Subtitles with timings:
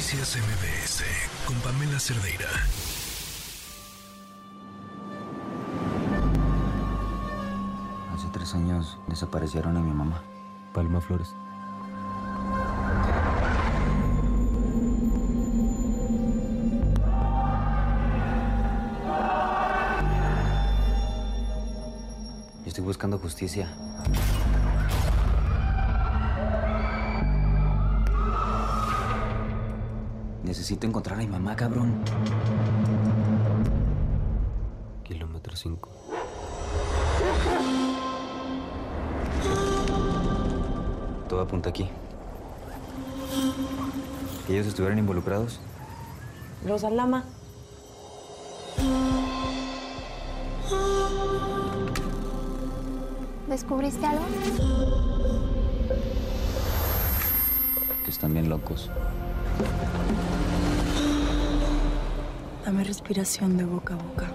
[0.00, 1.04] Noticias MBS
[1.44, 2.48] con Pamela Cerdeira.
[8.14, 10.22] Hace tres años desaparecieron a mi mamá,
[10.72, 11.34] Palma Flores.
[22.62, 23.68] Yo estoy buscando justicia.
[30.50, 32.02] Necesito encontrar a mi mamá, cabrón.
[35.04, 35.88] Kilómetro 5.
[41.28, 41.88] Todo apunta aquí.
[44.48, 45.60] ¿Que ellos estuvieran involucrados?
[46.66, 47.24] Los Alama.
[53.48, 54.24] ¿Descubriste algo?
[58.04, 58.90] Que están bien locos.
[62.64, 64.28] Dame respiración de boca a boca.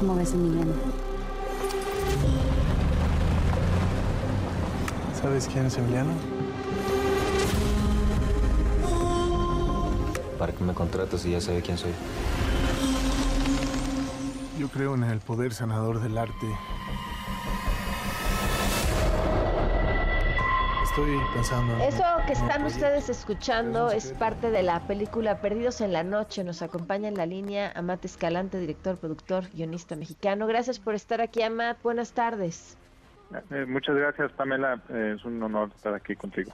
[0.00, 0.72] ¿Cómo ves, Emiliano?
[5.20, 6.12] ¿Sabes quién es Emiliano?
[10.38, 11.92] ¿Para qué me contratas si ya sabe quién soy?
[14.58, 16.46] Yo creo en el poder sanador del arte.
[20.94, 21.74] Estoy pensando.
[21.74, 26.44] en- Eso que están ustedes escuchando Es parte de la película Perdidos en la Noche.
[26.44, 30.46] Nos acompaña en la línea Amat Escalante, director, productor, guionista mexicano.
[30.46, 31.78] Gracias por estar aquí, Amat.
[31.82, 32.76] Buenas tardes.
[33.50, 34.82] Eh, muchas gracias, Pamela.
[34.90, 36.52] Eh, es un honor estar aquí contigo.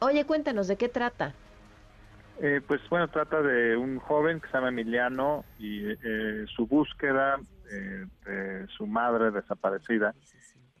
[0.00, 1.32] Oye, cuéntanos, ¿de qué trata?
[2.42, 7.36] Eh, pues bueno, trata de un joven que se llama Emiliano y eh, su búsqueda
[7.72, 10.14] eh, de su madre desaparecida,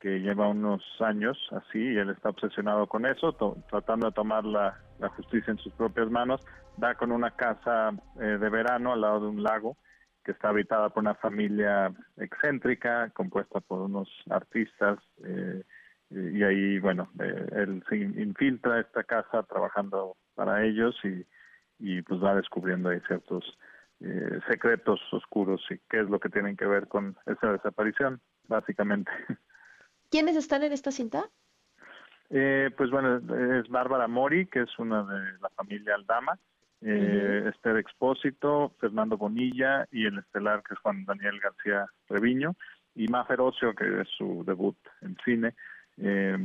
[0.00, 3.34] que lleva unos años así, y él está obsesionado con eso,
[3.68, 6.40] tratando de tomar la, la justicia en sus propias manos.
[6.76, 9.76] Da con una casa eh, de verano al lado de un lago
[10.24, 15.64] que está habitada por una familia excéntrica, compuesta por unos artistas, eh,
[16.10, 21.26] y ahí, bueno, eh, él se in- infiltra esta casa trabajando para ellos y,
[21.78, 23.44] y pues va descubriendo ahí ciertos
[24.48, 29.10] secretos oscuros y qué es lo que tienen que ver con esa desaparición, básicamente.
[30.10, 31.24] ¿Quiénes están en esta cinta?
[32.30, 33.16] Eh, pues bueno,
[33.58, 36.38] es Bárbara Mori, que es una de la familia Aldama,
[36.80, 42.54] eh, Esther Expósito, Fernando Bonilla y el estelar, que es Juan Daniel García Reviño,
[42.94, 45.54] y Mafer Ocio, que es su debut en cine.
[45.96, 46.36] Eh,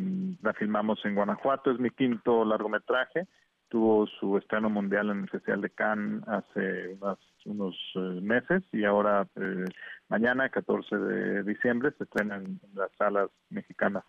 [0.41, 3.27] la filmamos en Guanajuato, es mi quinto largometraje.
[3.73, 8.83] Tuvo su estreno mundial en el Festival de Cannes hace unas- unos eh, meses y
[8.85, 9.65] ahora eh,
[10.09, 14.03] mañana, 14 de diciembre, se estrena en, las salas mexicanas.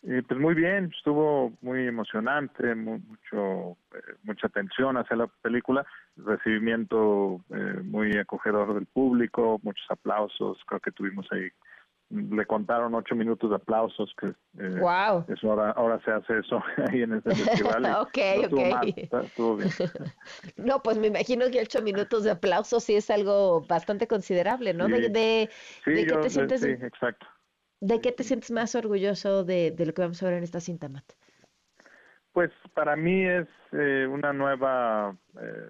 [0.00, 5.86] Pues muy bien, estuvo muy emocionante, mu- mucho eh, mucha atención hacia la película,
[6.16, 7.40] recibimiento
[7.84, 11.48] muy acogedor del público, muchos aplausos, creo que tuvimos ahí,
[12.10, 14.34] le contaron ocho minutos de aplausos, que eh,
[14.80, 15.24] Wow.
[15.28, 17.84] eso ahora, ahora se hace eso ahí en este festival.
[18.00, 18.70] Ok, no estuvo ok.
[18.70, 19.70] mal, está- estuvo bien.
[20.56, 24.88] No, pues me imagino que ocho minutos de aplauso sí es algo bastante considerable, ¿no?
[24.88, 25.12] De, Sí.
[25.12, 25.50] de,
[25.84, 27.26] Sí, ¿de qué te eh, sientes, sí, exacto.
[27.80, 30.60] ¿de qué te sientes más orgulloso de, de lo que vamos a ver en esta
[30.60, 31.12] cinta, Matt?
[32.32, 35.66] Pues para mí es eh, una nueva, eh,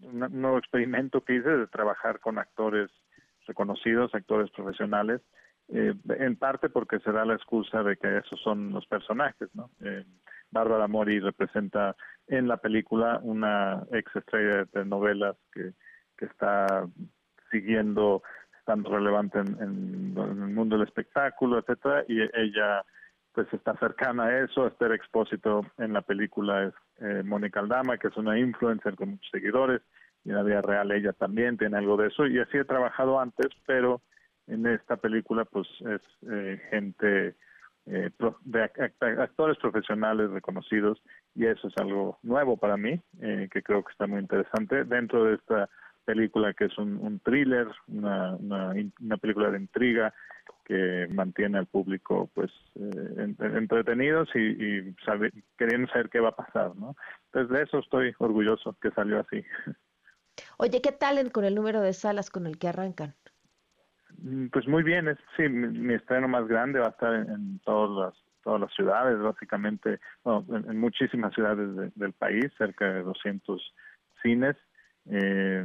[0.00, 2.90] un nuevo experimento que hice de trabajar con actores
[3.46, 5.20] reconocidos, actores profesionales,
[5.68, 9.70] eh, en parte porque se da la excusa de que esos son los personajes, ¿no?
[9.80, 10.04] Eh,
[10.50, 11.96] Bárbara Mori representa
[12.26, 15.72] en la película una ex estrella de novelas que,
[16.16, 16.86] que está
[17.50, 18.22] siguiendo,
[18.58, 22.84] estando relevante en, el mundo del espectáculo, etcétera, y ella
[23.32, 24.66] pues está cercana a eso.
[24.66, 29.30] Esther Expósito en la película es eh, Mónica Aldama, que es una influencer con muchos
[29.30, 29.80] seguidores,
[30.24, 33.18] y en la vida real ella también tiene algo de eso, y así he trabajado
[33.18, 34.02] antes, pero
[34.46, 37.34] en esta película pues es eh, gente
[37.86, 38.10] eh,
[38.44, 41.02] de ac- act- actores profesionales reconocidos
[41.34, 44.84] y eso es algo nuevo para mí eh, que creo que está muy interesante.
[44.84, 45.68] Dentro de esta
[46.04, 50.12] película que es un, un thriller una, una, una película de intriga
[50.64, 54.94] que mantiene al público pues eh, en- entretenidos y, y
[55.56, 56.96] queriendo saber qué va a pasar no
[57.26, 59.44] entonces de eso estoy orgulloso que salió así.
[60.56, 63.14] Oye, ¿qué tal con el número de salas con el que arrancan?
[64.22, 67.58] Mm, Pues muy bien, es, sí, mi, mi estreno más grande va a estar en,
[67.60, 73.72] todas las todas las ciudades, básicamente, en, muchísimas ciudades de- del país, cerca de 200
[74.20, 74.56] cines,
[75.06, 75.64] eh,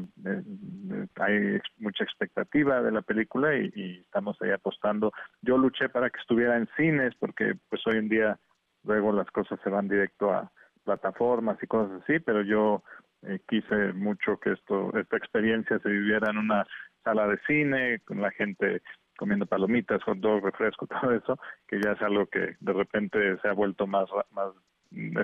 [1.16, 5.12] hay mucha expectativa de la película y, y, estamos ahí apostando.
[5.42, 8.40] Yo luché para que estuviera en cines porque pues hoy en día
[8.84, 10.52] luego las cosas se van directo a
[10.84, 12.84] plataformas y cosas así, pero yo
[13.24, 16.66] eh, quise mucho que esto esta experiencia se viviera en una
[17.04, 18.82] sala de cine con la gente
[19.18, 23.48] comiendo palomitas, hot dog, refresco, todo eso, que ya es algo que de repente se
[23.48, 24.54] ha vuelto más más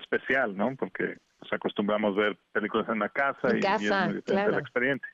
[0.02, 0.76] especial, ¿no?
[0.76, 5.08] Porque nos acostumbramos a ver películas en la casa, y, es muy diferente la experiencia.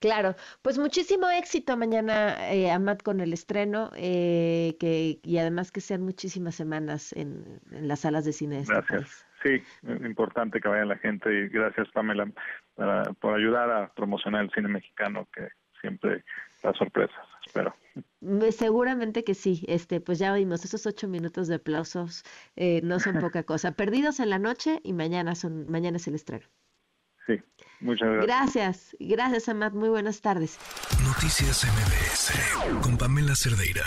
[0.00, 5.80] Claro, pues muchísimo éxito mañana, eh, Amat, con el estreno eh, que, y además que
[5.80, 9.24] sean muchísimas semanas en, las salas de cine de este Gracias.
[9.44, 12.28] Sí, es importante que vaya la gente y gracias, Pamela,
[13.20, 15.48] por ayudar a promocionar el cine mexicano, que
[15.82, 16.24] siempre
[16.62, 17.74] da sorpresas, espero.
[18.50, 22.24] Seguramente que sí, este, pues ya vimos esos ocho minutos de aplausos,
[22.56, 23.72] eh, no son poca cosa.
[23.72, 26.46] Perdidos en la noche y mañana son, mañana es el estreno.
[27.26, 27.40] Sí,
[27.80, 28.26] muchas gracias.
[28.26, 29.74] Gracias, gracias, Amat.
[29.74, 30.58] Muy buenas tardes.
[31.04, 33.84] Noticias MBS con Pamela Cerdeira.